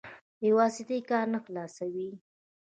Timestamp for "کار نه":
1.09-1.39